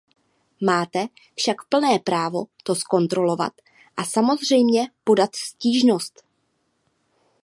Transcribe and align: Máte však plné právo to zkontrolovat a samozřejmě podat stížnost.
Máte 0.61 1.07
však 1.37 1.63
plné 1.69 1.99
právo 1.99 2.43
to 2.63 2.75
zkontrolovat 2.75 3.53
a 3.97 4.05
samozřejmě 4.05 4.87
podat 5.03 5.35
stížnost. 5.35 6.23